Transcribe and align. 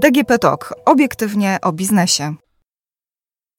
DGP 0.00 0.38
Talk. 0.38 0.74
Obiektywnie 0.84 1.58
o 1.62 1.72
biznesie. 1.72 2.34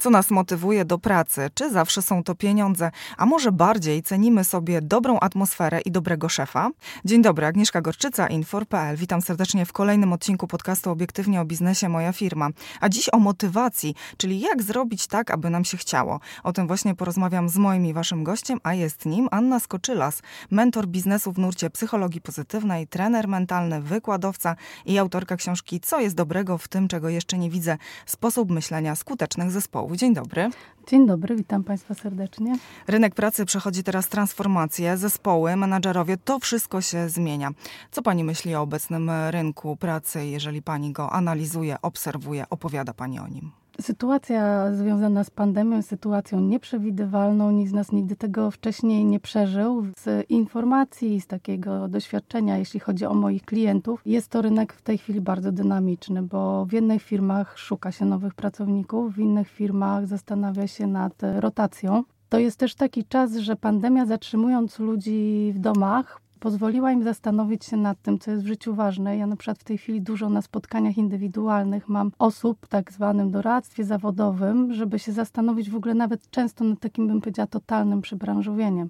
Co 0.02 0.10
nas 0.10 0.32
motywuje 0.32 0.86
do 0.86 1.00
pracy? 1.00 1.50
Czy 1.54 1.72
zawsze 1.72 2.02
są 2.02 2.24
to 2.24 2.36
pieniądze? 2.36 2.92
A 3.18 3.26
może 3.26 3.52
bardziej 3.52 4.04
cenimy 4.04 4.44
sobie 4.44 4.82
dobrą 4.82 5.20
atmosferę 5.20 5.82
i 5.82 5.92
dobrego 5.92 6.30
szefa? 6.30 6.70
Dzień 7.06 7.22
dobry, 7.22 7.46
Agnieszka 7.46 7.82
Gorczyca, 7.82 8.28
Infor.pl. 8.28 8.98
Witam 8.98 9.22
serdecznie 9.22 9.66
w 9.66 9.74
kolejnym 9.74 10.14
odcinku 10.14 10.48
podcastu 10.48 10.92
Obiektywnie 10.92 11.42
o 11.42 11.46
biznesie 11.46 11.90
Moja 11.90 12.14
firma. 12.14 12.50
A 12.80 12.90
dziś 12.90 13.10
o 13.14 13.20
motywacji, 13.20 13.96
czyli 14.18 14.40
jak 14.40 14.64
zrobić 14.64 15.08
tak, 15.08 15.32
aby 15.32 15.50
nam 15.50 15.66
się 15.66 15.78
chciało. 15.78 16.20
O 16.44 16.54
tym 16.54 16.68
właśnie 16.68 16.96
porozmawiam 16.96 17.50
z 17.50 17.58
moim 17.58 17.86
i 17.86 17.94
waszym 17.94 18.24
gościem, 18.24 18.60
a 18.64 18.74
jest 18.74 19.06
nim 19.06 19.28
Anna 19.32 19.60
Skoczylas, 19.60 20.22
mentor 20.52 20.88
biznesu 20.88 21.32
w 21.32 21.40
nurcie 21.40 21.70
psychologii 21.70 22.22
pozytywnej, 22.22 22.88
trener 22.88 23.28
mentalny, 23.28 23.82
wykładowca 23.82 24.56
i 24.86 24.98
autorka 24.98 25.36
książki 25.36 25.80
Co 25.80 26.00
jest 26.00 26.16
dobrego 26.16 26.58
w 26.58 26.68
tym, 26.68 26.88
czego 26.88 27.10
jeszcze 27.10 27.38
nie 27.38 27.50
widzę? 27.50 27.78
Sposób 28.06 28.52
myślenia 28.52 28.96
skutecznych 28.96 29.52
zespołów. 29.52 29.91
Dzień 29.96 30.14
dobry. 30.14 30.50
Dzień 30.88 31.08
dobry, 31.08 31.36
witam 31.36 31.64
Państwa 31.64 31.94
serdecznie. 31.94 32.58
Rynek 32.88 33.16
pracy 33.16 33.46
przechodzi 33.46 33.84
teraz 33.84 34.08
transformację, 34.08 34.98
zespoły, 34.98 35.56
menadżerowie, 35.56 36.18
to 36.18 36.40
wszystko 36.40 36.82
się 36.82 37.10
zmienia. 37.10 37.52
Co 37.92 38.02
Pani 38.02 38.24
myśli 38.24 38.56
o 38.56 38.62
obecnym 38.62 39.12
rynku 39.30 39.76
pracy, 39.76 40.26
jeżeli 40.26 40.62
Pani 40.62 40.92
go 40.92 41.12
analizuje, 41.12 41.78
obserwuje, 41.82 42.46
opowiada 42.50 42.94
Pani 42.94 43.20
o 43.20 43.28
nim? 43.28 43.61
Sytuacja 43.82 44.74
związana 44.74 45.24
z 45.24 45.30
pandemią 45.30 45.82
sytuacją 45.82 46.40
nieprzewidywalną. 46.40 47.52
Nikt 47.52 47.72
z 47.72 47.74
nas 47.74 47.92
nigdy 47.92 48.16
tego 48.16 48.52
wcześniej 48.52 49.06
nie 49.06 49.20
przeżył. 49.20 49.86
Z 49.98 50.30
informacji, 50.30 51.22
z 51.22 51.28
takiego 51.28 51.88
doświadczenia, 51.88 52.58
jeśli 52.58 52.80
chodzi 52.80 53.06
o 53.06 53.14
moich 53.14 53.46
klientów, 53.46 54.02
jest 54.06 54.28
to 54.28 54.42
rynek 54.42 54.74
w 54.74 54.82
tej 54.82 54.98
chwili 54.98 55.22
bardzo 55.22 55.52
dynamiczny, 55.52 56.22
bo 56.22 56.66
w 56.66 56.74
jednych 56.74 57.02
firmach 57.02 57.60
szuka 57.60 57.92
się 57.92 58.06
nowych 58.06 58.34
pracowników, 58.34 59.16
w 59.16 59.20
innych 59.20 59.50
firmach 59.50 60.08
zastanawia 60.08 60.68
się 60.68 60.88
nad 60.88 61.14
rotacją. 61.40 62.04
To 62.30 62.40
jest 62.40 62.58
też 62.58 62.76
taki 62.76 63.06
czas, 63.06 63.36
że 63.36 63.56
pandemia 63.56 64.06
zatrzymując 64.06 64.80
ludzi 64.80 65.52
w 65.56 65.60
domach, 65.60 66.22
pozwoliła 66.42 66.92
im 66.92 67.04
zastanowić 67.04 67.66
się 67.66 67.78
nad 67.78 68.02
tym, 68.02 68.20
co 68.20 68.32
jest 68.32 68.44
w 68.44 68.48
życiu 68.48 68.74
ważne. 68.76 69.18
Ja 69.18 69.28
na 69.28 69.36
przykład 69.36 69.60
w 69.60 69.64
tej 69.64 69.78
chwili 69.78 70.02
dużo 70.02 70.30
na 70.30 70.42
spotkaniach 70.42 70.98
indywidualnych 70.98 71.90
mam 71.90 72.12
osób 72.20 72.66
w 72.66 72.70
tak 72.70 72.92
zwanym 72.92 73.32
doradztwie 73.32 73.84
zawodowym, 73.84 74.74
żeby 74.74 75.00
się 75.00 75.12
zastanowić 75.12 75.70
w 75.70 75.76
ogóle 75.76 75.94
nawet 75.94 76.30
często 76.30 76.64
nad 76.64 76.80
takim, 76.80 77.08
bym 77.08 77.22
powiedziała, 77.22 77.48
totalnym 77.48 78.02
przybranżowieniem. 78.02 78.90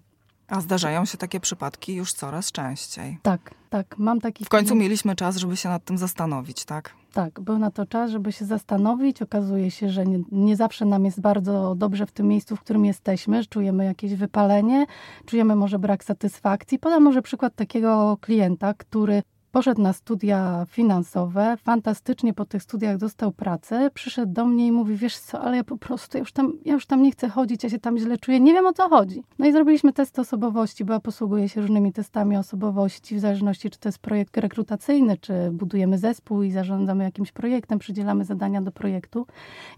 A 0.52 0.62
zdarzają 0.62 1.06
się 1.06 1.18
takie 1.18 1.40
przypadki 1.40 1.96
już 1.96 2.14
coraz 2.14 2.52
częściej. 2.52 3.20
Tak, 3.22 3.54
tak. 3.70 3.98
Mam 3.98 4.22
taki. 4.22 4.46
W 4.46 4.50
końcu 4.50 4.76
mieliśmy 4.76 5.16
czas, 5.16 5.38
żeby 5.38 5.58
się 5.58 5.70
nad 5.70 5.86
tym 5.86 5.98
zastanowić, 5.98 6.66
tak? 6.66 6.94
Tak, 7.14 7.40
był 7.40 7.58
na 7.58 7.72
to 7.72 7.86
czas, 7.86 8.12
żeby 8.12 8.32
się 8.32 8.46
zastanowić. 8.46 9.22
Okazuje 9.22 9.72
się, 9.72 9.90
że 9.90 10.06
nie, 10.06 10.20
nie, 10.32 10.56
zawsze 10.56 10.86
nam 10.86 11.06
jest 11.06 11.22
bardzo 11.22 11.76
dobrze 11.76 12.06
w 12.06 12.12
tym 12.12 12.28
miejscu, 12.28 12.56
w 12.56 12.62
którym 12.62 12.86
jesteśmy, 12.86 13.46
czujemy 13.46 13.86
jakieś 13.86 14.16
wypalenie, 14.16 14.86
czujemy 15.26 15.56
może 15.56 15.80
brak 15.80 16.04
satysfakcji. 16.04 16.80
Podam 16.80 17.04
może 17.04 17.22
przykład 17.22 17.56
takiego 17.56 18.18
klienta, 18.22 18.74
który 18.74 19.24
Poszedł 19.52 19.82
na 19.82 19.94
studia 19.94 20.66
finansowe, 20.70 21.58
fantastycznie 21.58 22.34
po 22.34 22.46
tych 22.46 22.64
studiach 22.64 22.98
dostał 22.98 23.32
pracę, 23.32 23.90
przyszedł 23.94 24.34
do 24.34 24.46
mnie 24.46 24.68
i 24.68 24.72
mówi, 24.72 24.96
wiesz 24.96 25.18
co, 25.18 25.42
ale 25.42 25.58
ja 25.58 25.64
po 25.64 25.78
prostu, 25.78 26.18
ja 26.18 26.20
już, 26.20 26.32
tam, 26.32 26.54
ja 26.66 26.74
już 26.74 26.86
tam 26.86 27.02
nie 27.02 27.12
chcę 27.12 27.30
chodzić, 27.30 27.64
ja 27.64 27.70
się 27.70 27.80
tam 27.80 27.98
źle 27.98 28.18
czuję, 28.18 28.40
nie 28.40 28.54
wiem 28.54 28.66
o 28.66 28.74
co 28.74 28.90
chodzi. 28.90 29.24
No 29.40 29.46
i 29.46 29.52
zrobiliśmy 29.52 29.94
test 29.94 30.20
osobowości, 30.20 30.86
bo 30.86 30.94
ja 30.94 31.00
posługuję 31.00 31.50
się 31.50 31.62
różnymi 31.62 31.94
testami 31.94 32.38
osobowości, 32.38 33.16
w 33.16 33.20
zależności 33.20 33.70
czy 33.70 33.80
to 33.80 33.90
jest 33.90 34.00
projekt 34.00 34.38
rekrutacyjny, 34.38 35.18
czy 35.18 35.34
budujemy 35.52 35.98
zespół 35.98 36.44
i 36.44 36.52
zarządzamy 36.52 37.04
jakimś 37.04 37.32
projektem, 37.32 37.80
przydzielamy 37.80 38.26
zadania 38.26 38.62
do 38.62 38.72
projektu. 38.72 39.28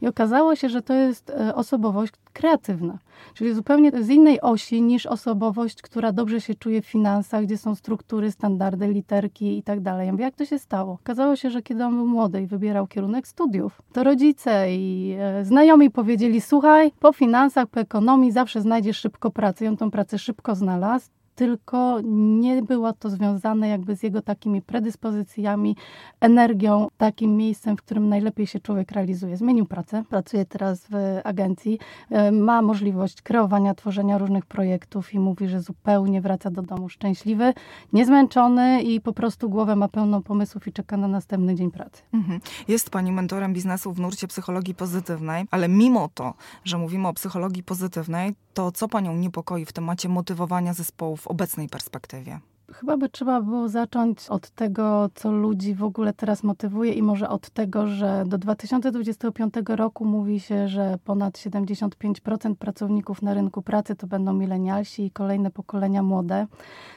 I 0.02 0.08
okazało 0.08 0.56
się, 0.56 0.70
że 0.70 0.82
to 0.82 0.94
jest 0.94 1.30
e, 1.30 1.56
osobowość 1.56 2.14
kreatywna, 2.34 2.98
czyli 3.34 3.54
zupełnie 3.54 3.92
z 4.04 4.10
innej 4.10 4.42
osi 4.42 4.82
niż 4.82 5.06
osobowość, 5.06 5.82
która 5.82 6.12
dobrze 6.12 6.42
się 6.42 6.56
czuje 6.56 6.82
w 6.82 6.86
finansach, 6.86 7.44
gdzie 7.44 7.58
są 7.58 7.76
struktury, 7.76 8.32
standardy, 8.32 8.88
literki 8.88 9.58
i 9.58 9.64
tak 9.64 9.82
dalej. 9.82 10.12
Jak 10.18 10.36
to 10.36 10.46
się 10.46 10.60
stało? 10.60 10.94
Okazało 10.94 11.36
się, 11.36 11.50
że 11.50 11.62
kiedy 11.62 11.86
on 11.86 11.96
był 11.96 12.08
młody 12.08 12.42
i 12.42 12.48
wybierał 12.48 12.88
kierunek 12.88 13.28
studiów, 13.28 13.82
to 13.94 14.04
rodzice 14.04 14.76
i 14.76 15.16
e, 15.20 15.46
znajomi 15.46 15.92
powiedzieli, 15.92 16.42
słuchaj, 16.42 16.92
po 17.00 17.14
finansach, 17.14 17.68
po 17.68 17.80
ekonomii 17.80 18.32
zawsze 18.32 18.62
znajdziesz 18.62 18.98
szybko 18.98 19.32
pracę. 19.32 19.66
I 19.66 19.68
on 19.68 19.78
tą 19.78 19.92
pracę 19.92 20.20
szybko 20.20 20.56
znalazł 20.56 21.10
tylko 21.36 22.00
nie 22.14 22.62
było 22.62 22.94
to 22.94 23.10
związane 23.10 23.68
jakby 23.68 23.96
z 23.96 24.04
jego 24.04 24.22
takimi 24.22 24.62
predyspozycjami, 24.62 25.76
energią, 26.22 26.88
takim 26.98 27.38
miejscem, 27.38 27.78
w 27.78 27.82
którym 27.82 28.10
najlepiej 28.10 28.48
się 28.48 28.60
człowiek 28.60 28.92
realizuje. 28.92 29.38
Zmienił 29.38 29.66
pracę, 29.66 30.04
pracuje 30.10 30.46
teraz 30.46 30.88
w 30.90 31.20
agencji, 31.24 31.80
e, 32.10 32.32
ma 32.32 32.62
możliwość 32.62 33.22
kreowania, 33.22 33.76
tworzenia 33.76 34.18
różnych 34.18 34.46
projektów 34.46 35.14
i 35.14 35.20
mówi, 35.20 35.48
że 35.48 35.62
zupełnie 35.62 36.22
wraca 36.22 36.52
do 36.52 36.62
domu 36.62 36.90
szczęśliwy, 36.90 37.54
niezmęczony 37.94 38.82
i 38.82 39.02
po 39.02 39.14
prostu 39.14 39.50
głowę 39.50 39.76
ma 39.76 39.88
pełną 39.88 40.24
pomysłów 40.24 40.68
i 40.68 40.74
czeka 40.74 40.98
na 40.98 41.08
następny 41.08 41.56
dzień 41.56 41.72
pracy. 41.72 42.04
Mhm. 42.14 42.40
Jest 42.68 42.90
Pani 42.90 43.12
mentorem 43.12 43.54
biznesu 43.54 43.94
w 43.94 44.00
nurcie 44.00 44.28
psychologii 44.28 44.76
pozytywnej, 44.76 45.46
ale 45.52 45.70
mimo 45.70 46.10
to, 46.14 46.34
że 46.66 46.78
mówimy 46.78 47.08
o 47.08 47.14
psychologii 47.14 47.64
pozytywnej, 47.64 48.36
to 48.54 48.72
co 48.72 48.88
Panią 48.88 49.16
niepokoi 49.16 49.66
w 49.66 49.74
temacie 49.74 50.10
motywowania 50.10 50.74
zespołów 50.74 51.22
w 51.22 51.28
obecnej 51.28 51.70
perspektywie? 51.70 52.40
Chyba 52.72 52.98
by 52.98 53.10
trzeba 53.10 53.42
było 53.42 53.70
zacząć 53.70 54.30
od 54.30 54.50
tego, 54.50 55.10
co 55.16 55.32
ludzi 55.32 55.76
w 55.76 55.84
ogóle 55.84 56.14
teraz 56.14 56.44
motywuje 56.44 56.94
i 56.94 57.02
może 57.02 57.30
od 57.30 57.50
tego, 57.50 57.88
że 57.88 58.24
do 58.28 58.38
2025 58.38 59.54
roku 59.68 60.06
mówi 60.06 60.40
się, 60.40 60.68
że 60.68 60.98
ponad 61.04 61.34
75% 61.38 62.56
pracowników 62.56 63.22
na 63.22 63.34
rynku 63.34 63.62
pracy 63.62 63.96
to 63.96 64.08
będą 64.08 64.34
milenialsi 64.34 65.06
i 65.06 65.12
kolejne 65.12 65.52
pokolenia 65.52 66.04
młode. 66.04 66.48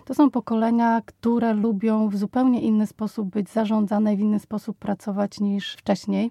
To 0.05 0.15
są 0.15 0.31
pokolenia, 0.31 1.03
które 1.07 1.55
lubią 1.55 2.09
w 2.09 2.17
zupełnie 2.17 2.61
inny 2.61 2.87
sposób 2.87 3.29
być 3.29 3.51
zarządzane 3.51 4.17
w 4.17 4.21
inny 4.21 4.39
sposób 4.39 4.79
pracować 4.79 5.41
niż 5.41 5.73
wcześniej, 5.73 6.31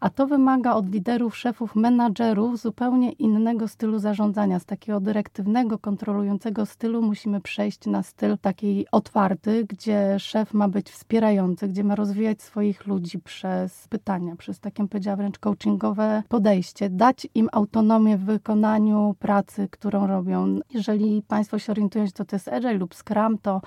a 0.00 0.10
to 0.10 0.26
wymaga 0.26 0.72
od 0.72 0.92
liderów, 0.92 1.36
szefów, 1.36 1.76
menadżerów 1.76 2.60
zupełnie 2.60 3.12
innego 3.12 3.68
stylu 3.68 3.98
zarządzania. 3.98 4.58
Z 4.58 4.64
takiego 4.64 5.00
dyrektywnego, 5.00 5.78
kontrolującego 5.78 6.66
stylu 6.66 7.02
musimy 7.02 7.40
przejść 7.40 7.86
na 7.86 8.02
styl 8.02 8.38
takiej 8.38 8.73
otwarty, 8.92 9.64
gdzie 9.68 10.18
szef 10.18 10.54
ma 10.54 10.68
być 10.68 10.90
wspierający, 10.90 11.68
gdzie 11.68 11.84
ma 11.84 11.94
rozwijać 11.94 12.42
swoich 12.42 12.86
ludzi 12.86 13.18
przez 13.18 13.88
pytania, 13.88 14.36
przez 14.36 14.60
takie, 14.60 14.88
powiedziała 14.88 15.16
wręcz 15.16 15.38
coachingowe 15.38 16.22
podejście, 16.28 16.90
dać 16.90 17.26
im 17.34 17.48
autonomię 17.52 18.16
w 18.16 18.24
wykonaniu 18.24 19.14
pracy, 19.18 19.68
którą 19.70 20.06
robią. 20.06 20.60
Jeżeli 20.74 21.22
Państwo 21.22 21.58
się 21.58 21.72
orientują, 21.72 22.06
co 22.14 22.24
to 22.24 22.36
jest 22.36 22.48
Agile 22.48 22.74
lub 22.74 22.94
Scrum, 22.94 23.38
to 23.38 23.60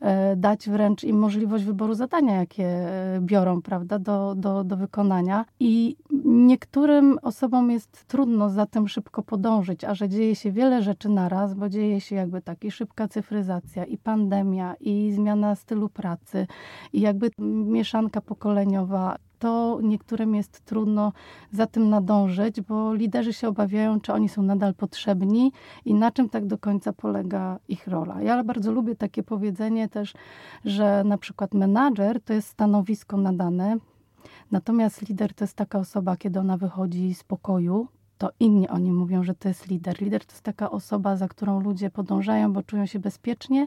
e, 0.00 0.36
dać 0.36 0.68
wręcz 0.68 1.04
im 1.04 1.18
możliwość 1.18 1.64
wyboru 1.64 1.94
zadania, 1.94 2.36
jakie 2.36 2.66
e, 2.66 3.20
biorą, 3.20 3.62
prawda, 3.62 3.98
do, 3.98 4.34
do, 4.34 4.64
do 4.64 4.76
wykonania. 4.76 5.44
I 5.60 5.96
niektórym 6.24 7.18
osobom 7.22 7.70
jest 7.70 8.04
trudno 8.06 8.50
za 8.50 8.66
tym 8.66 8.88
szybko 8.88 9.22
podążyć, 9.22 9.84
a 9.84 9.94
że 9.94 10.08
dzieje 10.08 10.34
się 10.36 10.52
wiele 10.52 10.82
rzeczy 10.82 11.08
naraz, 11.08 11.54
bo 11.54 11.68
dzieje 11.68 12.00
się 12.00 12.16
jakby 12.16 12.42
tak 12.42 12.64
i 12.64 12.70
szybka 12.70 13.08
cyfryzacja, 13.08 13.84
i 13.84 13.98
pandemia, 13.98 14.53
i 14.80 15.12
zmiana 15.14 15.54
stylu 15.54 15.88
pracy, 15.88 16.46
i 16.92 17.00
jakby 17.00 17.30
mieszanka 17.38 18.20
pokoleniowa 18.20 19.16
to 19.38 19.78
niektórym 19.82 20.34
jest 20.34 20.60
trudno 20.60 21.12
za 21.52 21.66
tym 21.66 21.88
nadążyć, 21.88 22.60
bo 22.60 22.94
liderzy 22.94 23.32
się 23.32 23.48
obawiają, 23.48 24.00
czy 24.00 24.12
oni 24.12 24.28
są 24.28 24.42
nadal 24.42 24.74
potrzebni 24.74 25.52
i 25.84 25.94
na 25.94 26.10
czym 26.10 26.28
tak 26.28 26.46
do 26.46 26.58
końca 26.58 26.92
polega 26.92 27.58
ich 27.68 27.86
rola. 27.88 28.22
Ja 28.22 28.44
bardzo 28.44 28.72
lubię 28.72 28.96
takie 28.96 29.22
powiedzenie 29.22 29.88
też, 29.88 30.14
że 30.64 31.04
na 31.04 31.18
przykład 31.18 31.54
menadżer 31.54 32.22
to 32.22 32.32
jest 32.32 32.48
stanowisko 32.48 33.16
nadane, 33.16 33.76
natomiast 34.50 35.08
lider 35.08 35.34
to 35.34 35.44
jest 35.44 35.56
taka 35.56 35.78
osoba, 35.78 36.16
kiedy 36.16 36.40
ona 36.40 36.56
wychodzi 36.56 37.14
z 37.14 37.24
pokoju, 37.24 37.88
to 38.18 38.30
inni 38.40 38.68
oni 38.68 38.92
mówią, 38.92 39.22
że 39.22 39.34
to 39.34 39.48
jest 39.48 39.66
lider. 39.68 40.00
Lider 40.00 40.24
to 40.24 40.32
jest 40.32 40.42
taka 40.42 40.70
osoba, 40.70 41.16
za 41.16 41.28
którą 41.28 41.60
ludzie 41.60 41.90
podążają, 41.90 42.52
bo 42.52 42.62
czują 42.62 42.86
się 42.86 42.98
bezpiecznie, 42.98 43.66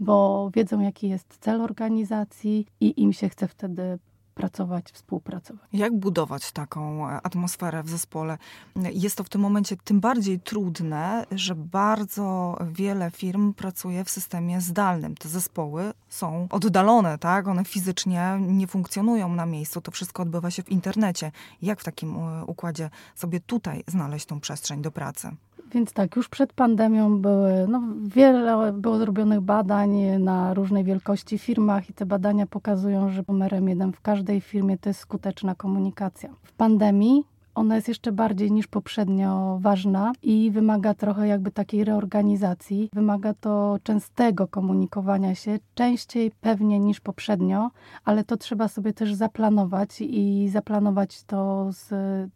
bo 0.00 0.50
wiedzą, 0.54 0.80
jaki 0.80 1.08
jest 1.08 1.38
cel 1.40 1.60
organizacji 1.60 2.66
i 2.80 3.02
im 3.02 3.12
się 3.12 3.28
chce 3.28 3.48
wtedy 3.48 3.98
pracować, 4.38 4.90
współpracować. 4.92 5.68
Jak 5.72 5.96
budować 5.96 6.52
taką 6.52 7.08
e, 7.08 7.20
atmosferę 7.22 7.82
w 7.82 7.90
zespole? 7.90 8.38
Jest 8.76 9.16
to 9.16 9.24
w 9.24 9.28
tym 9.28 9.40
momencie 9.40 9.76
tym 9.76 10.00
bardziej 10.00 10.40
trudne, 10.40 11.26
że 11.30 11.54
bardzo 11.54 12.58
wiele 12.70 13.10
firm 13.10 13.54
pracuje 13.54 14.04
w 14.04 14.10
systemie 14.10 14.60
zdalnym. 14.60 15.14
Te 15.14 15.28
zespoły 15.28 15.92
są 16.08 16.46
oddalone, 16.50 17.18
tak? 17.18 17.48
One 17.48 17.64
fizycznie 17.64 18.38
nie 18.40 18.66
funkcjonują 18.66 19.28
na 19.28 19.46
miejscu. 19.46 19.80
To 19.80 19.90
wszystko 19.90 20.22
odbywa 20.22 20.50
się 20.50 20.62
w 20.62 20.68
internecie. 20.68 21.32
Jak 21.62 21.80
w 21.80 21.84
takim 21.84 22.16
e, 22.16 22.44
układzie 22.44 22.90
sobie 23.14 23.40
tutaj 23.40 23.84
znaleźć 23.86 24.26
tą 24.26 24.40
przestrzeń 24.40 24.82
do 24.82 24.90
pracy? 24.90 25.36
Więc 25.72 25.92
tak, 25.92 26.16
już 26.16 26.28
przed 26.28 26.52
pandemią 26.52 27.18
były, 27.18 27.66
no, 27.68 27.82
wiele 28.02 28.72
było 28.72 28.98
zrobionych 28.98 29.40
badań 29.40 29.90
na 30.18 30.54
różnej 30.54 30.84
wielkości 30.84 31.38
firmach 31.38 31.90
i 31.90 31.92
te 31.92 32.06
badania 32.06 32.46
pokazują, 32.46 33.10
że 33.10 33.22
numerem 33.28 33.68
jeden 33.68 33.92
w 33.92 34.00
każdej 34.00 34.40
firmie 34.40 34.78
to 34.78 34.90
jest 34.90 35.00
skuteczna 35.00 35.54
komunikacja. 35.54 36.30
W 36.42 36.52
pandemii 36.52 37.24
ona 37.58 37.74
jest 37.74 37.88
jeszcze 37.88 38.12
bardziej 38.12 38.52
niż 38.52 38.66
poprzednio 38.66 39.58
ważna 39.60 40.12
i 40.22 40.50
wymaga 40.50 40.94
trochę 40.94 41.28
jakby 41.28 41.50
takiej 41.50 41.84
reorganizacji. 41.84 42.90
Wymaga 42.92 43.34
to 43.34 43.78
częstego 43.82 44.48
komunikowania 44.48 45.34
się, 45.34 45.58
częściej 45.74 46.30
pewnie 46.40 46.80
niż 46.80 47.00
poprzednio, 47.00 47.70
ale 48.04 48.24
to 48.24 48.36
trzeba 48.36 48.68
sobie 48.68 48.92
też 48.92 49.14
zaplanować 49.14 50.00
i 50.00 50.48
zaplanować 50.48 51.24
to 51.24 51.66
z 51.70 51.90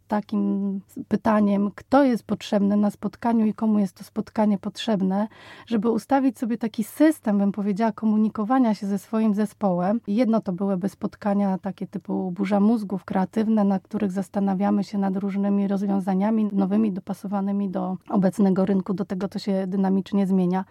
takim 0.08 0.80
pytaniem, 1.08 1.70
kto 1.74 2.04
jest 2.04 2.24
potrzebny 2.24 2.76
na 2.76 2.90
spotkaniu 2.90 3.46
i 3.46 3.54
komu 3.54 3.78
jest 3.78 3.96
to 3.96 4.04
spotkanie 4.04 4.58
potrzebne, 4.58 5.28
żeby 5.66 5.90
ustawić 5.90 6.38
sobie 6.38 6.58
taki 6.58 6.84
system, 6.84 7.38
bym 7.38 7.52
powiedziała, 7.52 7.92
komunikowania 7.92 8.74
się 8.74 8.86
ze 8.86 8.98
swoim 8.98 9.34
zespołem. 9.34 10.00
Jedno 10.06 10.40
to 10.40 10.52
byłyby 10.52 10.88
spotkania 10.88 11.58
takie 11.58 11.86
typu 11.86 12.30
burza 12.30 12.60
mózgów 12.60 13.04
kreatywne, 13.04 13.64
na 13.64 13.78
których 13.78 14.12
zastanawiamy 14.12 14.84
się 14.84 14.98
nad 14.98 15.11
nad 15.12 15.22
różnymi 15.22 15.68
rozwiązaniami 15.68 16.48
nowymi, 16.52 16.92
dopasowanymi 16.92 17.68
do 17.68 17.96
obecnego 18.08 18.64
rynku, 18.64 18.94
do 18.94 19.04
tego, 19.04 19.28
co 19.28 19.38
się 19.38 19.66
dynamicznie 19.66 20.26
zmienia. 20.26 20.64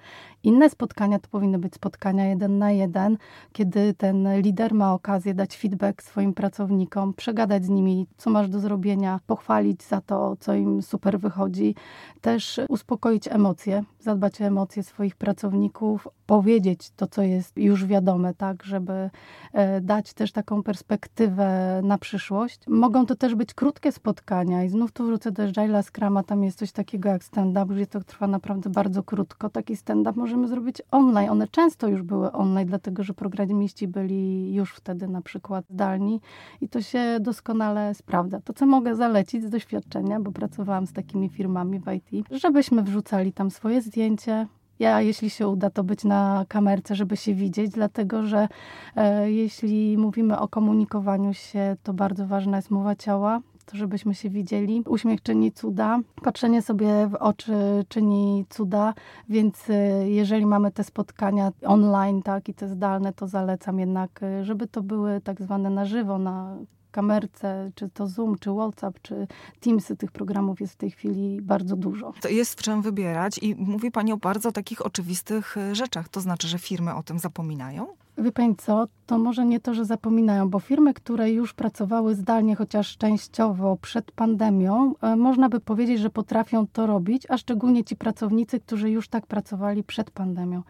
Inne 0.43 0.69
spotkania 0.69 1.19
to 1.19 1.29
powinny 1.29 1.59
być 1.59 1.75
spotkania 1.75 2.25
jeden 2.25 2.57
na 2.57 2.71
jeden, 2.71 3.17
kiedy 3.51 3.93
ten 3.93 4.41
lider 4.41 4.73
ma 4.73 4.93
okazję 4.93 5.33
dać 5.33 5.57
feedback 5.57 6.03
swoim 6.03 6.33
pracownikom, 6.33 7.13
przegadać 7.13 7.65
z 7.65 7.69
nimi, 7.69 8.07
co 8.17 8.29
masz 8.29 8.49
do 8.49 8.59
zrobienia, 8.59 9.19
pochwalić 9.27 9.83
za 9.83 10.01
to, 10.01 10.35
co 10.39 10.53
im 10.53 10.81
super 10.81 11.19
wychodzi, 11.19 11.75
też 12.21 12.59
uspokoić 12.69 13.27
emocje, 13.27 13.83
zadbać 13.99 14.41
o 14.41 14.45
emocje 14.45 14.83
swoich 14.83 15.15
pracowników, 15.15 16.07
powiedzieć 16.31 16.91
to, 16.95 17.07
co 17.07 17.21
jest 17.21 17.57
już 17.57 17.85
wiadome, 17.85 18.33
tak, 18.33 18.63
żeby 18.63 19.09
e, 19.53 19.81
dać 19.81 20.13
też 20.13 20.31
taką 20.31 20.63
perspektywę 20.63 21.81
na 21.83 21.97
przyszłość. 21.97 22.59
Mogą 22.67 23.05
to 23.05 23.15
też 23.15 23.35
być 23.35 23.53
krótkie 23.53 23.91
spotkania 23.91 24.63
i 24.63 24.69
znów 24.69 24.91
tu 24.91 25.05
wrócę 25.05 25.31
do 25.31 25.43
Agile 25.43 25.83
Scrama, 25.83 26.23
tam 26.23 26.43
jest 26.43 26.57
coś 26.57 26.71
takiego 26.71 27.09
jak 27.09 27.23
stand-up, 27.23 27.75
gdzie 27.75 27.87
to 27.87 28.03
trwa 28.03 28.27
naprawdę 28.27 28.69
bardzo 28.69 29.03
krótko. 29.03 29.49
Taki 29.49 29.75
stand-up 29.75 30.19
możemy 30.19 30.47
zrobić 30.47 30.81
online. 30.91 31.29
One 31.29 31.47
często 31.47 31.87
już 31.87 32.01
były 32.01 32.31
online, 32.31 32.67
dlatego 32.67 33.03
że 33.03 33.13
programiści 33.13 33.87
byli 33.87 34.53
już 34.53 34.73
wtedy 34.73 35.07
na 35.07 35.21
przykład 35.21 35.65
zdalni 35.69 36.21
i 36.61 36.69
to 36.69 36.81
się 36.81 37.17
doskonale 37.19 37.93
sprawdza. 37.93 38.41
To, 38.41 38.53
co 38.53 38.65
mogę 38.65 38.95
zalecić 38.95 39.43
z 39.43 39.49
doświadczenia, 39.49 40.19
bo 40.19 40.31
pracowałam 40.31 40.87
z 40.87 40.93
takimi 40.93 41.29
firmami 41.29 41.79
w 41.79 41.91
IT, 41.93 42.25
żebyśmy 42.31 42.83
wrzucali 42.83 43.33
tam 43.33 43.51
swoje 43.51 43.81
zdjęcie, 43.81 44.47
ja, 44.81 45.01
jeśli 45.01 45.29
się 45.29 45.47
uda, 45.47 45.69
to 45.69 45.83
być 45.83 46.03
na 46.03 46.45
kamerce, 46.47 46.95
żeby 46.95 47.17
się 47.17 47.33
widzieć, 47.33 47.71
dlatego 47.71 48.23
że 48.23 48.47
e, 48.95 49.31
jeśli 49.31 49.97
mówimy 49.97 50.39
o 50.39 50.47
komunikowaniu 50.47 51.33
się, 51.33 51.77
to 51.83 51.93
bardzo 51.93 52.27
ważna 52.27 52.57
jest 52.57 52.71
mowa 52.71 52.95
ciała, 52.95 53.41
to 53.65 53.77
żebyśmy 53.77 54.15
się 54.15 54.29
widzieli. 54.29 54.83
Uśmiech 54.87 55.21
czyni 55.21 55.51
cuda, 55.51 55.99
patrzenie 56.23 56.61
sobie 56.61 57.07
w 57.07 57.15
oczy 57.15 57.85
czyni 57.89 58.45
cuda, 58.49 58.93
więc 59.29 59.69
e, 59.69 60.09
jeżeli 60.09 60.45
mamy 60.45 60.71
te 60.71 60.83
spotkania 60.83 61.51
online, 61.65 62.21
tak, 62.21 62.49
i 62.49 62.53
te 62.53 62.67
zdalne, 62.67 63.13
to 63.13 63.27
zalecam 63.27 63.79
jednak, 63.79 64.23
e, 64.23 64.43
żeby 64.43 64.67
to 64.67 64.83
były 64.83 65.21
tak 65.21 65.41
zwane 65.41 65.69
na 65.69 65.85
żywo, 65.85 66.17
na 66.17 66.57
kamerce, 66.91 67.71
czy 67.75 67.89
to 67.89 68.07
Zoom, 68.07 68.37
czy 68.39 68.49
WhatsApp, 68.49 68.99
czy 69.01 69.27
Teamsy, 69.59 69.95
tych 69.95 70.11
programów 70.11 70.61
jest 70.61 70.73
w 70.73 70.77
tej 70.77 70.91
chwili 70.91 71.41
bardzo 71.41 71.75
dużo. 71.75 72.13
To 72.21 72.29
jest 72.29 72.59
w 72.59 72.63
czym 72.63 72.81
wybierać 72.81 73.37
i 73.37 73.55
mówi 73.55 73.91
Pani 73.91 74.13
o 74.13 74.17
bardzo 74.17 74.51
takich 74.51 74.85
oczywistych 74.85 75.57
e, 75.57 75.75
rzeczach. 75.75 76.09
To 76.09 76.21
znaczy, 76.21 76.47
że 76.47 76.59
firmy 76.59 76.95
o 76.95 77.03
tym 77.03 77.19
zapominają? 77.19 77.87
Wie 78.17 78.31
Pani 78.31 78.55
co, 78.55 78.87
to 79.05 79.17
może 79.17 79.45
nie 79.45 79.59
to, 79.59 79.73
że 79.73 79.85
zapominają, 79.85 80.49
bo 80.49 80.59
firmy, 80.59 80.93
które 80.93 81.31
już 81.31 81.53
pracowały 81.53 82.15
zdalnie, 82.15 82.55
chociaż 82.55 82.97
częściowo 82.97 83.77
przed 83.81 84.11
pandemią, 84.11 84.93
e, 85.01 85.15
można 85.15 85.49
by 85.49 85.59
powiedzieć, 85.59 85.99
że 85.99 86.09
potrafią 86.09 86.67
to 86.67 86.87
robić, 86.87 87.23
a 87.29 87.37
szczególnie 87.37 87.83
ci 87.83 87.95
pracownicy, 87.95 88.59
którzy 88.59 88.89
już 88.89 89.07
tak 89.07 89.27
pracowali 89.27 89.83
przed 89.83 90.11
pandemią. 90.11 90.63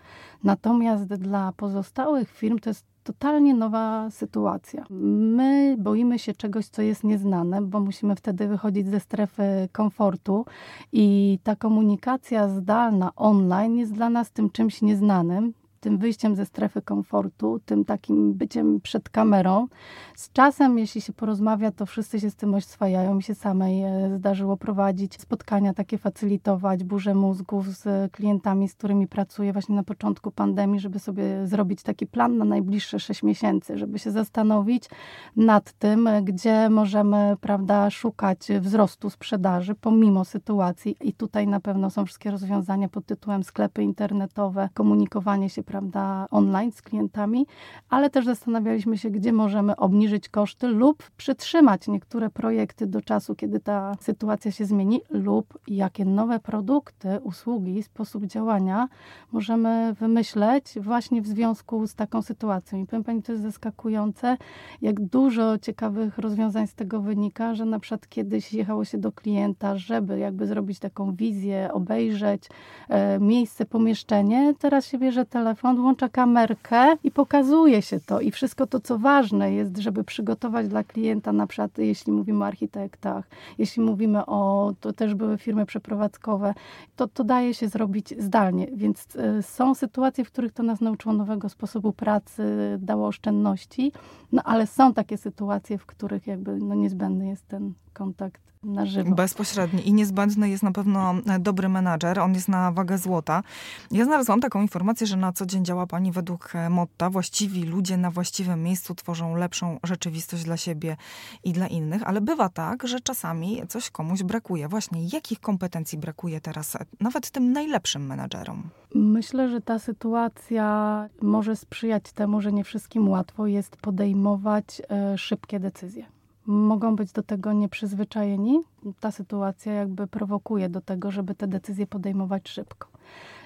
Natomiast 0.44 1.04
dla 1.04 1.52
pozostałych 1.52 2.32
firm 2.32 2.60
to 2.60 2.70
jest 2.70 2.91
totalnie 3.04 3.54
nowa 3.54 4.10
sytuacja. 4.10 4.86
My 4.90 5.76
boimy 5.80 6.20
się 6.20 6.34
czegoś, 6.34 6.66
co 6.68 6.82
jest 6.82 7.04
nieznane, 7.04 7.62
bo 7.62 7.80
musimy 7.80 8.16
wtedy 8.16 8.48
wychodzić 8.48 8.88
ze 8.88 9.00
strefy 9.00 9.44
komfortu 9.72 10.46
i 10.92 11.40
ta 11.44 11.56
komunikacja 11.56 12.48
zdalna 12.50 13.12
online 13.16 13.78
jest 13.78 13.94
dla 13.94 14.10
nas 14.10 14.32
tym 14.32 14.50
czymś 14.50 14.82
nieznanym 14.82 15.54
tym 15.82 15.98
wyjściem 15.98 16.36
ze 16.36 16.46
strefy 16.46 16.82
komfortu, 16.82 17.60
tym 17.66 17.86
takim 17.86 18.34
byciem 18.34 18.82
przed 18.82 19.10
kamerą. 19.10 19.68
Z 20.16 20.32
czasem, 20.32 20.80
jeśli 20.80 21.02
się 21.02 21.14
porozmawia, 21.14 21.72
to 21.72 21.86
wszyscy 21.86 22.20
się 22.20 22.30
z 22.30 22.36
tym 22.36 22.54
oswajają. 22.54 23.16
Mi 23.16 23.24
się 23.24 23.36
samej 23.36 23.84
e, 23.84 24.18
zdarzyło 24.18 24.58
prowadzić 24.58 25.22
spotkania 25.22 25.74
takie, 25.74 25.98
facylitować 25.98 26.84
burzę 26.84 27.16
mózgów 27.16 27.68
z 27.68 28.12
klientami, 28.12 28.68
z 28.68 28.74
którymi 28.74 29.08
pracuję 29.08 29.54
właśnie 29.54 29.76
na 29.76 29.84
początku 29.84 30.32
pandemii, 30.32 30.80
żeby 30.80 31.00
sobie 31.00 31.48
zrobić 31.48 31.84
taki 31.84 32.08
plan 32.08 32.38
na 32.38 32.46
najbliższe 32.46 33.00
6 33.00 33.24
miesięcy, 33.24 33.78
żeby 33.78 34.00
się 34.00 34.12
zastanowić 34.12 34.90
nad 35.36 35.72
tym, 35.74 36.10
gdzie 36.24 36.70
możemy, 36.70 37.36
prawda, 37.42 37.90
szukać 37.90 38.48
wzrostu 38.60 39.10
sprzedaży 39.10 39.76
pomimo 39.76 40.26
sytuacji. 40.26 40.96
I 41.02 41.14
tutaj 41.14 41.48
na 41.48 41.60
pewno 41.60 41.90
są 41.90 42.06
wszystkie 42.06 42.32
rozwiązania 42.32 42.90
pod 42.90 43.06
tytułem 43.06 43.44
sklepy 43.44 43.84
internetowe, 43.84 44.70
komunikowanie 44.74 45.50
się 45.50 45.64
prawda, 45.72 46.28
online 46.32 46.72
z 46.72 46.82
klientami, 46.82 47.48
ale 47.90 48.10
też 48.10 48.26
zastanawialiśmy 48.26 48.98
się, 48.98 49.10
gdzie 49.10 49.34
możemy 49.34 49.76
obniżyć 49.76 50.30
koszty 50.30 50.68
lub 50.68 51.12
przytrzymać 51.18 51.88
niektóre 51.88 52.30
projekty 52.30 52.88
do 52.88 53.02
czasu, 53.02 53.36
kiedy 53.36 53.60
ta 53.60 53.96
sytuacja 54.00 54.52
się 54.52 54.66
zmieni, 54.66 55.02
lub 55.10 55.60
jakie 55.68 56.06
nowe 56.06 56.40
produkty, 56.40 57.20
usługi, 57.24 57.84
sposób 57.84 58.26
działania 58.26 58.88
możemy 59.32 59.94
wymyśleć 59.94 60.66
właśnie 60.82 61.22
w 61.22 61.28
związku 61.28 61.88
z 61.88 61.96
taką 61.96 62.22
sytuacją. 62.22 62.80
I 62.80 62.86
powiem 62.86 63.04
Pani, 63.04 63.24
to 63.24 63.32
jest 63.32 63.44
zaskakujące, 63.44 64.38
jak 64.82 65.00
dużo 65.00 65.58
ciekawych 65.58 66.18
rozwiązań 66.18 66.68
z 66.68 66.74
tego 66.74 67.02
wynika, 67.02 67.56
że 67.56 67.66
na 67.66 67.80
przykład 67.80 68.10
kiedyś 68.10 68.54
jechało 68.54 68.86
się 68.86 68.98
do 68.98 69.12
klienta, 69.12 69.78
żeby 69.78 70.20
jakby 70.20 70.48
zrobić 70.48 70.80
taką 70.80 71.16
wizję, 71.16 71.70
obejrzeć 71.74 72.44
e, 72.90 73.20
miejsce, 73.20 73.66
pomieszczenie, 73.66 74.54
teraz 74.60 74.86
się 74.88 74.98
bierze 74.98 75.26
telefon, 75.26 75.61
telefon, 75.62 75.82
włącza 75.82 76.10
kamerkę 76.10 76.98
i 77.04 77.12
pokazuje 77.12 77.82
się 77.82 78.00
to. 78.00 78.22
I 78.22 78.32
wszystko 78.32 78.68
to, 78.68 78.80
co 78.80 78.98
ważne 78.98 79.54
jest, 79.54 79.78
żeby 79.78 80.04
przygotować 80.04 80.68
dla 80.68 80.84
klienta, 80.84 81.32
na 81.34 81.48
przykład 81.48 81.78
jeśli 81.78 82.14
mówimy 82.14 82.44
o 82.44 82.48
architektach, 82.48 83.28
jeśli 83.58 83.84
mówimy 83.84 84.26
o, 84.26 84.74
to 84.80 84.94
też 84.94 85.16
były 85.16 85.38
firmy 85.38 85.66
przeprowadzkowe, 85.66 86.54
to, 86.96 87.08
to 87.08 87.24
daje 87.24 87.54
się 87.54 87.68
zrobić 87.68 88.14
zdalnie. 88.18 88.68
Więc 88.74 89.16
y, 89.16 89.44
są 89.44 89.76
sytuacje, 89.76 90.26
w 90.26 90.32
których 90.32 90.52
to 90.52 90.64
nas 90.64 90.82
nauczyło 90.82 91.16
nowego 91.16 91.50
sposobu 91.50 91.94
pracy, 91.94 92.44
dało 92.80 93.08
oszczędności, 93.08 93.92
no 94.32 94.42
ale 94.44 94.68
są 94.68 94.94
takie 94.94 95.18
sytuacje, 95.18 95.78
w 95.78 95.86
których 95.86 96.28
jakby 96.28 96.58
no, 96.58 96.76
niezbędny 96.76 97.28
jest 97.28 97.48
ten 97.48 97.74
kontakt 97.94 98.51
na 98.64 98.86
żywo. 98.86 99.16
Bezpośredni 99.16 99.88
i 99.88 99.94
niezbędny 99.94 100.50
jest 100.50 100.64
na 100.64 100.72
pewno 100.72 101.14
e, 101.28 101.40
dobry 101.40 101.70
menadżer, 101.70 102.20
on 102.20 102.34
jest 102.34 102.48
na 102.48 102.72
wagę 102.72 102.98
złota. 102.98 103.44
Ja 103.92 104.06
znalazłam 104.06 104.42
taką 104.42 104.62
informację, 104.62 105.08
że 105.08 105.18
na 105.18 105.34
co 105.34 105.46
dzień 105.46 105.66
działa 105.66 105.88
pani 105.88 106.12
według 106.12 106.56
e, 106.56 106.70
motta 106.70 107.10
właściwi 107.10 107.64
ludzie 107.64 107.98
na 107.98 108.12
właściwym 108.12 108.64
miejscu 108.64 108.96
tworzą 108.96 109.36
lepszą 109.36 109.80
rzeczywistość 109.84 110.44
dla 110.44 110.58
siebie 110.58 110.98
i 111.44 111.54
dla 111.54 111.68
innych, 111.68 112.08
ale 112.08 112.22
bywa 112.22 112.50
tak, 112.50 112.88
że 112.88 113.00
czasami 113.00 113.62
coś 113.68 113.90
komuś 113.90 114.24
brakuje. 114.24 114.68
Właśnie 114.68 115.08
jakich 115.14 115.40
kompetencji 115.40 115.98
brakuje 115.98 116.42
teraz 116.42 116.76
e, 116.76 116.86
nawet 117.00 117.32
tym 117.32 117.52
najlepszym 117.52 118.06
menadżerom? 118.06 118.64
Myślę, 118.96 119.50
że 119.50 119.62
ta 119.62 119.80
sytuacja 119.80 121.10
może 121.22 121.56
sprzyjać 121.56 122.12
temu, 122.12 122.42
że 122.42 122.52
nie 122.52 122.64
wszystkim 122.64 123.10
łatwo 123.10 123.48
jest 123.48 123.78
podejmować 123.78 124.82
szybkie 125.18 125.60
decyzje 125.60 126.21
mogą 126.52 126.96
być 126.96 127.12
do 127.12 127.24
tego 127.24 127.54
nieprzyzwyczajeni. 127.54 128.60
Ta 129.00 129.12
sytuacja 129.12 129.74
jakby 129.74 130.08
prowokuje 130.08 130.70
do 130.70 130.82
tego, 130.82 131.12
żeby 131.12 131.36
te 131.36 131.48
decyzje 131.48 131.88
podejmować 131.88 132.50
szybko. 132.50 132.88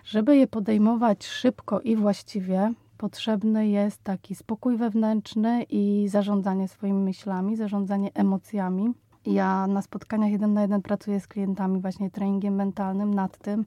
Żeby 0.06 0.38
je 0.38 0.48
podejmować 0.48 1.26
szybko 1.26 1.82
i 1.82 1.96
właściwie, 1.96 2.74
potrzebny 2.98 3.68
jest 3.68 4.04
taki 4.04 4.36
spokój 4.36 4.78
wewnętrzny 4.78 5.64
i 5.70 6.06
zarządzanie 6.10 6.68
swoimi 6.68 7.00
myślami, 7.00 7.56
zarządzanie 7.56 8.14
emocjami. 8.14 8.94
Ja 9.26 9.68
na 9.68 9.82
spotkaniach 9.82 10.32
jeden 10.32 10.54
na 10.54 10.62
jeden 10.62 10.82
pracuję 10.82 11.20
z 11.20 11.28
klientami 11.28 11.82
właśnie 11.82 12.12
treningiem 12.12 12.56
mentalnym 12.56 13.14
nad 13.14 13.38
tym, 13.38 13.66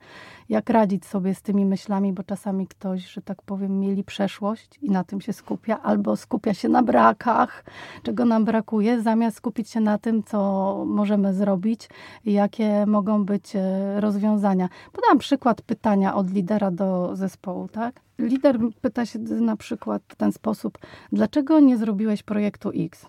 jak 0.49 0.71
radzić 0.71 1.07
sobie 1.07 1.35
z 1.35 1.43
tymi 1.43 1.65
myślami, 1.65 2.13
bo 2.13 2.23
czasami 2.23 2.67
ktoś, 2.67 3.13
że 3.13 3.23
tak 3.23 3.43
powiem, 3.43 3.81
mieli 3.81 4.05
przeszłość 4.05 4.79
i 4.83 4.91
na 4.91 5.05
tym 5.05 5.21
się 5.21 5.33
skupia, 5.33 5.83
albo 5.83 6.17
skupia 6.17 6.55
się 6.55 6.69
na 6.69 6.83
brakach, 6.83 7.65
czego 8.03 8.25
nam 8.25 8.45
brakuje, 8.45 9.03
zamiast 9.03 9.37
skupić 9.37 9.71
się 9.71 9.81
na 9.81 9.99
tym, 9.99 10.23
co 10.23 10.85
możemy 10.87 11.35
zrobić 11.35 11.89
jakie 12.25 12.87
mogą 12.87 13.25
być 13.25 13.57
e, 13.57 14.01
rozwiązania. 14.01 14.69
Podam 14.93 15.19
przykład 15.19 15.63
pytania 15.63 16.15
od 16.15 16.31
lidera 16.31 16.71
do 16.71 17.17
zespołu, 17.17 17.69
tak? 17.69 18.01
Lider 18.19 18.59
pyta 18.81 19.07
się 19.07 19.19
na 19.19 19.57
przykład 19.57 20.03
w 20.09 20.17
ten 20.17 20.33
sposób, 20.33 20.79
dlaczego 21.13 21.61
nie 21.61 21.77
zrobiłeś 21.77 22.23
projektu 22.23 22.71
X? 22.75 23.07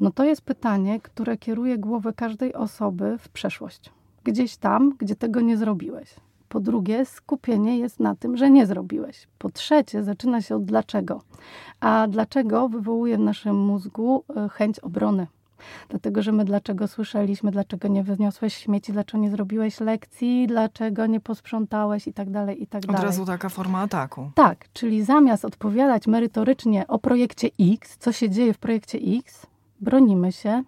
No 0.00 0.10
to 0.10 0.24
jest 0.24 0.42
pytanie, 0.42 1.00
które 1.00 1.36
kieruje 1.36 1.78
głowę 1.78 2.12
każdej 2.12 2.54
osoby 2.54 3.18
w 3.18 3.28
przeszłość. 3.28 3.90
Gdzieś 4.24 4.56
tam, 4.56 4.94
gdzie 4.98 5.16
tego 5.16 5.40
nie 5.40 5.56
zrobiłeś. 5.56 6.14
Po 6.48 6.60
drugie, 6.60 7.04
skupienie 7.04 7.78
jest 7.78 8.00
na 8.00 8.14
tym, 8.14 8.36
że 8.36 8.50
nie 8.50 8.66
zrobiłeś. 8.66 9.28
Po 9.38 9.50
trzecie, 9.50 10.04
zaczyna 10.04 10.42
się 10.42 10.56
od 10.56 10.64
dlaczego. 10.64 11.22
A 11.80 12.06
dlaczego 12.08 12.68
wywołuje 12.68 13.16
w 13.16 13.20
naszym 13.20 13.56
mózgu 13.56 14.24
e, 14.36 14.48
chęć 14.48 14.78
obrony. 14.78 15.26
Dlatego, 15.88 16.22
że 16.22 16.32
my 16.32 16.44
dlaczego 16.44 16.88
słyszeliśmy, 16.88 17.50
dlaczego 17.50 17.88
nie 17.88 18.02
wyniosłeś 18.02 18.54
śmieci, 18.54 18.92
dlaczego 18.92 19.22
nie 19.22 19.30
zrobiłeś 19.30 19.80
lekcji, 19.80 20.46
dlaczego 20.46 21.06
nie 21.06 21.20
posprzątałeś 21.20 22.06
i 22.06 22.12
tak 22.12 22.30
dalej, 22.30 22.62
i 22.62 22.66
tak 22.66 22.82
dalej. 22.82 23.00
Od 23.00 23.06
razu 23.06 23.24
taka 23.24 23.48
forma 23.48 23.80
ataku. 23.80 24.30
Tak, 24.34 24.72
czyli 24.72 25.04
zamiast 25.04 25.44
odpowiadać 25.44 26.06
merytorycznie 26.06 26.86
o 26.86 26.98
projekcie 26.98 27.48
X, 27.60 27.96
co 27.98 28.12
się 28.12 28.30
dzieje 28.30 28.54
w 28.54 28.58
projekcie 28.58 28.98
X, 29.18 29.46
bronimy 29.80 30.32
się, 30.32 30.62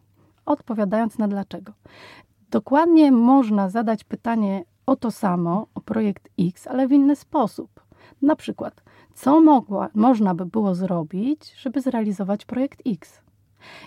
odpowiadając 0.47 1.19
na 1.19 1.28
dlaczego. 1.28 1.73
Dokładnie 2.50 3.12
można 3.12 3.69
zadać 3.69 4.04
pytanie 4.04 4.64
o 4.87 4.97
to 4.97 5.11
samo, 5.11 5.66
o 5.75 5.81
projekt 5.81 6.28
X, 6.38 6.66
ale 6.66 6.88
w 6.88 6.92
inny 6.92 7.16
sposób. 7.16 7.81
Na 8.23 8.37
przykład, 8.37 8.83
co 9.14 9.40
mogła, 9.40 9.88
można 9.95 10.35
by 10.35 10.47
było 10.47 10.75
zrobić, 10.75 11.54
żeby 11.61 11.81
zrealizować 11.81 12.45
projekt 12.45 12.83
X? 12.87 13.23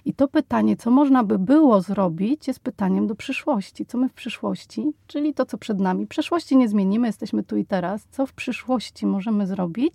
I 0.05 0.13
to 0.13 0.27
pytanie, 0.27 0.77
co 0.77 0.91
można 0.91 1.23
by 1.23 1.39
było 1.39 1.81
zrobić, 1.81 2.47
jest 2.47 2.59
pytaniem 2.59 3.07
do 3.07 3.15
przyszłości. 3.15 3.85
Co 3.85 3.97
my 3.97 4.09
w 4.09 4.13
przyszłości, 4.13 4.91
czyli 5.07 5.33
to, 5.33 5.45
co 5.45 5.57
przed 5.57 5.79
nami. 5.79 6.07
Przeszłości 6.07 6.57
nie 6.57 6.67
zmienimy, 6.67 7.07
jesteśmy 7.07 7.43
tu 7.43 7.57
i 7.57 7.65
teraz. 7.65 8.07
Co 8.11 8.25
w 8.25 8.33
przyszłości 8.33 9.05
możemy 9.05 9.47
zrobić, 9.47 9.93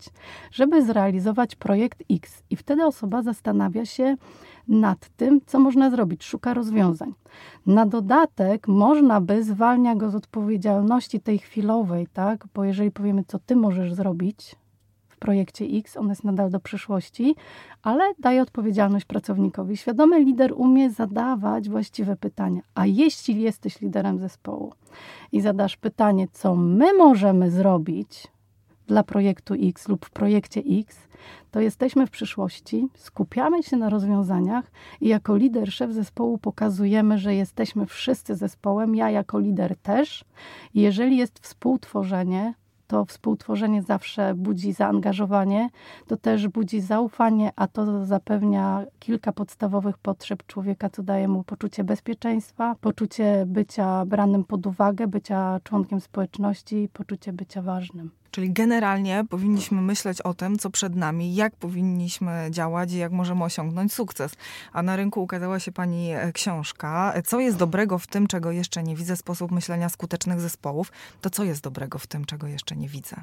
żeby 0.53 0.85
zrealizować 0.85 1.57
projekt 1.57 2.03
X? 2.11 2.43
I 2.51 2.57
wtedy 2.57 2.85
osoba 2.85 3.23
zastanawia 3.23 3.87
się 3.87 4.17
nad 4.69 5.09
tym, 5.17 5.41
co 5.47 5.61
można 5.61 5.91
zrobić, 5.91 6.25
szuka 6.25 6.55
rozwiązań. 6.55 7.15
Na 7.67 7.87
dodatek 7.87 8.69
można 8.69 9.21
by 9.21 9.45
zwalnia 9.45 9.95
go 9.95 10.11
z 10.11 10.15
odpowiedzialności 10.15 11.21
tej 11.21 11.39
chwilowej, 11.39 12.07
tak? 12.13 12.45
Bo 12.55 12.65
jeżeli 12.65 12.91
powiemy, 12.91 13.25
co 13.25 13.39
ty 13.39 13.57
możesz 13.57 13.95
zrobić, 13.95 14.57
projekcie 15.21 15.65
X, 15.65 15.97
on 15.97 16.09
jest 16.09 16.25
nadal 16.25 16.51
do 16.51 16.61
przyszłości, 16.61 17.35
ale 17.83 18.05
daje 18.19 18.43
odpowiedzialność 18.43 19.05
pracownikowi. 19.05 19.77
Świadomy 19.77 20.25
lider 20.25 20.53
umie 20.57 20.91
zadawać 20.91 21.69
właściwe 21.69 22.17
pytania. 22.17 22.63
A 22.75 22.87
jeśli 22.87 23.41
jesteś 23.41 23.81
liderem 23.81 24.19
zespołu 24.19 24.73
i 25.33 25.41
zadasz 25.41 25.77
pytanie, 25.77 26.29
co 26.33 26.57
my 26.57 26.95
możemy 26.95 27.51
zrobić 27.51 28.29
dla 28.87 29.03
projektu 29.03 29.55
X 29.55 29.89
lub 29.89 30.07
w 30.07 30.11
projekcie 30.11 30.63
X, 30.81 31.09
to 31.51 31.61
jesteśmy 31.61 32.07
w 32.07 32.11
przyszłości, 32.11 32.89
skupiamy 32.95 33.63
się 33.63 33.77
na 33.77 33.89
rozwiązaniach 33.89 34.71
i 35.01 35.09
jako 35.09 35.37
lider, 35.37 35.73
szef 35.73 35.93
zespołu 35.93 36.39
pokazujemy, 36.39 37.19
że 37.19 37.35
jesteśmy 37.35 37.87
wszyscy 37.87 38.35
zespołem, 38.35 38.95
ja 38.95 39.11
jako 39.11 39.39
lider 39.39 39.77
też. 39.77 40.25
Jeżeli 40.75 41.17
jest 41.17 41.39
współtworzenie, 41.39 42.55
to 42.91 43.05
współtworzenie 43.05 43.83
zawsze 43.83 44.35
budzi 44.35 44.73
zaangażowanie, 44.73 45.71
to 46.07 46.17
też 46.17 46.49
budzi 46.49 46.81
zaufanie, 46.81 47.53
a 47.57 47.67
to 47.67 48.07
zapewnia 48.07 48.85
kilka 48.99 49.33
podstawowych 49.33 49.99
potrzeb 49.99 50.47
człowieka, 50.47 50.91
co 50.91 51.03
daje 51.03 51.29
mu 51.29 51.45
poczucie 51.45 51.85
bezpieczeństwa, 51.85 52.77
poczucie 52.81 53.45
bycia 53.47 54.05
branym 54.07 54.45
pod 54.45 54.67
uwagę, 54.67 55.07
bycia 55.07 55.61
członkiem 55.65 56.01
społeczności, 56.01 56.89
poczucie 56.93 57.33
bycia 57.33 57.63
ważnym. 57.63 58.11
Czyli 58.31 58.53
generalnie 58.53 59.25
powinniśmy 59.31 59.83
myśleć 59.83 60.23
o 60.23 60.35
tym, 60.35 60.59
co 60.59 60.71
przed 60.71 60.97
nami, 60.97 61.35
jak 61.35 61.57
powinniśmy 61.57 62.49
działać 62.51 62.93
i 62.93 62.99
jak 62.99 63.13
możemy 63.13 63.45
osiągnąć 63.45 63.93
sukces. 63.93 64.33
A 64.73 64.83
na 64.83 64.97
rynku 64.97 65.23
ukazała 65.23 65.59
się 65.59 65.73
Pani 65.73 66.11
e, 66.13 66.33
książka. 66.33 67.15
Co 67.27 67.41
jest 67.41 67.57
dobrego 67.57 67.99
w 67.99 68.07
tym, 68.07 68.27
czego 68.27 68.51
jeszcze 68.51 68.83
nie 68.83 68.97
widzę, 68.97 69.17
sposób 69.17 69.51
myślenia 69.51 69.89
skutecznych 69.89 70.41
zespołów? 70.41 70.93
To 71.21 71.31
co 71.31 71.45
jest 71.45 71.63
dobrego 71.63 71.99
w 71.99 72.07
tym, 72.07 72.25
czego 72.25 72.47
jeszcze 72.47 72.77
nie 72.77 72.89
widzę? 72.89 73.17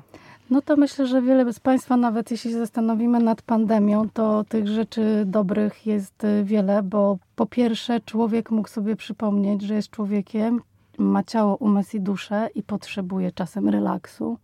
No 0.50 0.62
to 0.62 0.78
myślę, 0.78 1.08
że 1.08 1.22
wiele 1.22 1.54
z 1.54 1.60
Państwa, 1.60 1.98
nawet 1.98 2.32
jeśli 2.32 2.52
się 2.52 2.60
zastanowimy 2.60 3.20
nad 3.20 3.42
pandemią, 3.42 4.10
to 4.10 4.44
tych 4.44 4.68
rzeczy 4.68 5.24
dobrych 5.26 5.86
jest 5.86 6.24
e, 6.24 6.44
wiele, 6.44 6.84
bo 6.84 7.18
po 7.36 7.46
pierwsze 7.46 8.00
człowiek 8.00 8.52
mógł 8.52 8.70
sobie 8.70 8.96
przypomnieć, 8.96 9.62
że 9.62 9.76
jest 9.76 9.90
człowiekiem, 9.90 10.62
ma 10.98 11.24
ciało, 11.24 11.56
umysł 11.56 11.98
i 11.98 12.02
duszę 12.02 12.50
i 12.56 12.64
potrzebuje 12.64 13.32
czasem 13.32 13.70
relaksu 13.70 14.38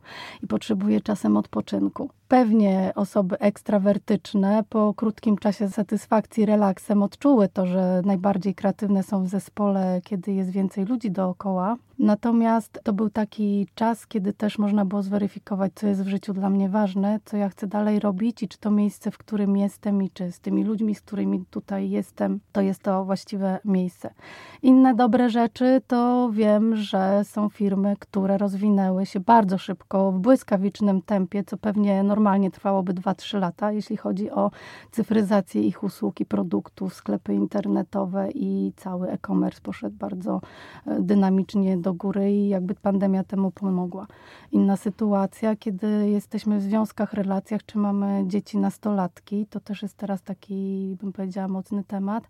i 0.44 0.48
potrzebuje 0.48 1.02
czasem 1.02 1.38
odpoczynku. 1.38 2.10
Pewnie 2.34 2.92
osoby 2.96 3.40
ekstrawertyczne 3.40 4.64
po 4.70 4.94
krótkim 4.94 5.38
czasie 5.38 5.70
satysfakcji 5.70 6.46
relaksem 6.46 7.04
odczuły 7.04 7.50
to, 7.50 7.66
że 7.66 8.02
najbardziej 8.06 8.56
kreatywne 8.56 9.04
są 9.04 9.24
w 9.24 9.28
zespole, 9.28 10.02
kiedy 10.04 10.34
jest 10.34 10.50
więcej 10.50 10.86
ludzi 10.86 11.12
dookoła. 11.12 11.76
Natomiast 12.00 12.80
to 12.84 12.94
był 12.94 13.10
taki 13.10 13.68
czas, 13.76 14.08
kiedy 14.08 14.34
też 14.34 14.58
można 14.58 14.86
było 14.86 15.04
zweryfikować, 15.04 15.72
co 15.76 15.88
jest 15.88 16.04
w 16.04 16.08
życiu 16.08 16.34
dla 16.34 16.50
mnie 16.50 16.70
ważne, 16.70 17.20
co 17.26 17.38
ja 17.38 17.50
chcę 17.50 17.68
dalej 17.68 18.00
robić 18.00 18.44
i 18.44 18.48
czy 18.48 18.58
to 18.58 18.72
miejsce, 18.72 19.12
w 19.12 19.18
którym 19.18 19.58
jestem 19.58 20.04
i 20.04 20.10
czy 20.10 20.32
z 20.32 20.40
tymi 20.40 20.64
ludźmi, 20.64 20.96
z 20.96 21.02
którymi 21.02 21.46
tutaj 21.50 21.90
jestem, 21.90 22.40
to 22.52 22.62
jest 22.62 22.84
to 22.84 23.06
właściwe 23.06 23.60
miejsce. 23.66 24.14
Inne 24.62 24.96
dobre 24.96 25.30
rzeczy 25.30 25.82
to 25.88 26.30
wiem, 26.34 26.76
że 26.76 27.22
są 27.24 27.50
firmy, 27.50 27.96
które 28.00 28.38
rozwinęły 28.38 29.06
się 29.06 29.20
bardzo 29.20 29.58
szybko, 29.58 30.12
w 30.12 30.20
błyskawicznym 30.20 31.02
tempie, 31.02 31.44
co 31.44 31.58
pewnie 31.58 32.04
normalnie 32.04 32.23
normalnie 32.24 32.52
trwałoby 32.52 32.94
2-3 32.94 33.40
lata, 33.40 33.72
jeśli 33.72 33.98
chodzi 33.98 34.32
o 34.32 34.52
cyfryzację 34.92 35.62
ich 35.62 35.84
usług 35.84 36.20
i 36.20 36.26
produktów, 36.26 36.94
sklepy 36.94 37.34
internetowe 37.34 38.30
i 38.32 38.74
cały 38.76 39.10
e-commerce 39.10 39.62
poszedł 39.62 39.96
bardzo 39.98 40.42
e, 40.88 41.02
dynamicznie 41.02 41.78
do 41.78 41.94
góry 41.94 42.32
i 42.32 42.48
jakby 42.48 42.76
pandemia 42.76 43.24
temu 43.24 43.52
pomogła. 43.52 44.08
Inna 44.52 44.78
sytuacja, 44.78 45.56
kiedy 45.56 46.10
jesteśmy 46.10 46.58
w 46.58 46.62
związkach, 46.62 47.14
relacjach, 47.14 47.66
czy 47.66 47.78
mamy 47.78 48.24
dzieci 48.28 48.58
nastolatki, 48.58 49.46
to 49.50 49.60
też 49.60 49.82
jest 49.82 49.98
teraz 49.98 50.22
taki, 50.22 50.98
bym 51.02 51.14
powiedziała, 51.14 51.48
mocny 51.48 51.84
temat, 51.84 52.24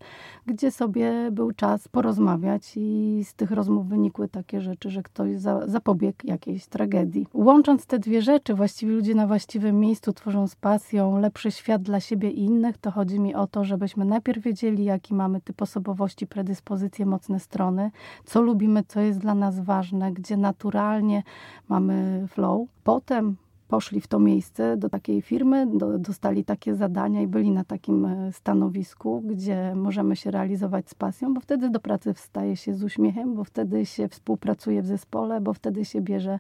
gdzie 0.45 0.71
sobie 0.71 1.31
był 1.31 1.51
czas 1.51 1.88
porozmawiać 1.88 2.73
i 2.75 3.21
z 3.25 3.33
tych 3.33 3.51
rozmów 3.51 3.88
wynikły 3.88 4.29
takie 4.29 4.62
rzeczy, 4.62 4.89
że 4.89 5.03
ktoś 5.03 5.38
za, 5.38 5.67
zapobiegł 5.67 6.17
jakiejś 6.23 6.65
tragedii. 6.65 7.27
Łącząc 7.33 7.85
te 7.85 8.00
dwie 8.00 8.21
rzeczy, 8.21 8.53
właściwie 8.53 8.93
ludzie 8.93 9.15
na 9.15 9.27
właściwym 9.27 9.82
miejscu 9.83 10.13
tworzą 10.13 10.47
z 10.47 10.55
pasją 10.55 11.19
lepszy 11.19 11.51
świat 11.51 11.81
dla 11.81 11.99
siebie 11.99 12.29
i 12.31 12.43
innych, 12.43 12.77
to 12.77 12.91
chodzi 12.91 13.19
mi 13.19 13.35
o 13.35 13.47
to, 13.47 13.63
żebyśmy 13.63 14.05
najpierw 14.05 14.43
wiedzieli, 14.43 14.83
jaki 14.83 15.13
mamy 15.13 15.41
typ 15.41 15.61
osobowości, 15.61 16.27
predyspozycje, 16.27 17.05
mocne 17.05 17.39
strony, 17.39 17.91
co 18.25 18.41
lubimy, 18.41 18.83
co 18.87 18.99
jest 18.99 19.19
dla 19.19 19.35
nas 19.35 19.59
ważne, 19.59 20.11
gdzie 20.11 20.37
naturalnie 20.37 21.23
mamy 21.69 22.27
flow. 22.27 22.67
Potem 22.83 23.35
poszli 23.67 24.01
w 24.01 24.07
to 24.07 24.19
miejsce 24.19 24.77
do 24.77 24.89
takiej 24.89 25.21
firmy, 25.21 25.67
do, 25.67 25.99
dostali 25.99 26.45
takie 26.45 26.75
zadania 26.75 27.21
i 27.21 27.27
byli 27.27 27.51
na 27.51 27.63
takim 27.63 28.05
e, 28.05 28.31
stanowisku, 28.31 29.21
gdzie 29.21 29.75
możemy 29.75 30.15
się 30.15 30.31
realizować 30.31 30.89
z 30.89 30.95
pasją, 30.95 31.33
bo 31.33 31.41
wtedy 31.41 31.69
do 31.69 31.79
pracy 31.79 32.13
wstaje 32.13 32.55
się 32.55 32.73
z 32.73 32.83
uśmiechem, 32.83 33.35
bo 33.35 33.43
wtedy 33.43 33.85
się 33.85 34.07
współpracuje 34.07 34.81
w 34.81 34.85
zespole, 34.85 35.41
bo 35.41 35.53
wtedy 35.53 35.85
się 35.85 36.01
bierze 36.01 36.39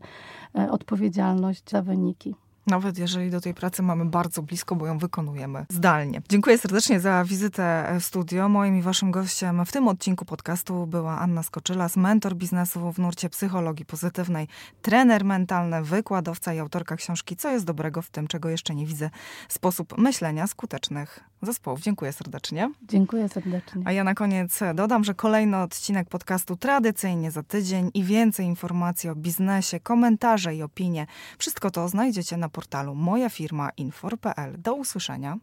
e, 0.55 0.71
odpowiedzialność 0.71 1.69
za 1.69 1.81
wyniki. 1.81 2.35
Nawet 2.67 2.97
jeżeli 2.97 3.31
do 3.31 3.41
tej 3.41 3.53
pracy 3.53 3.83
mamy 3.83 4.05
bardzo 4.05 4.41
blisko, 4.41 4.75
bo 4.75 4.87
ją 4.87 4.97
wykonujemy 4.97 5.65
zdalnie. 5.69 6.21
Dziękuję 6.29 6.57
serdecznie 6.57 6.99
za 6.99 7.23
wizytę 7.25 7.95
w 7.99 8.03
studio. 8.03 8.49
Moim 8.49 8.77
i 8.77 8.81
waszym 8.81 9.11
gościem 9.11 9.65
w 9.65 9.71
tym 9.71 9.87
odcinku 9.87 10.25
podcastu 10.25 10.87
była 10.87 11.19
Anna 11.19 11.43
Skoczylas, 11.43 11.97
mentor 11.97 12.35
biznesu 12.35 12.91
w 12.91 12.99
nurcie 12.99 13.29
psychologii 13.29 13.85
pozytywnej, 13.85 14.47
trener 14.81 15.25
mentalny, 15.25 15.83
wykładowca 15.83 16.53
i 16.53 16.59
autorka 16.59 16.95
książki 16.95 17.35
Co 17.35 17.49
jest 17.49 17.65
dobrego 17.65 18.01
w 18.01 18.09
tym, 18.09 18.27
czego 18.27 18.49
jeszcze 18.49 18.75
nie 18.75 18.85
widzę. 18.85 19.09
Sposób 19.49 19.97
myślenia 19.97 20.47
skutecznych 20.47 21.32
zespołów. 21.45 21.81
Dziękuję 21.81 22.13
serdecznie. 22.13 22.71
Dziękuję 22.81 23.29
serdecznie. 23.29 23.81
A 23.85 23.91
ja 23.91 24.03
na 24.03 24.13
koniec 24.13 24.59
dodam, 24.75 25.03
że 25.03 25.13
kolejny 25.13 25.57
odcinek 25.57 26.09
podcastu 26.09 26.55
tradycyjnie 26.55 27.31
za 27.31 27.43
tydzień 27.43 27.91
i 27.93 28.03
więcej 28.03 28.45
informacji 28.45 29.09
o 29.09 29.15
biznesie, 29.15 29.79
komentarze 29.79 30.55
i 30.55 30.63
opinie. 30.63 31.07
Wszystko 31.37 31.71
to 31.71 31.87
znajdziecie 31.87 32.37
na 32.37 32.49
portalu 32.49 32.95
moja 32.95 33.29
firma 33.29 33.69
infor.pl. 33.77 34.61
Do 34.61 34.73
usłyszenia. 34.73 35.37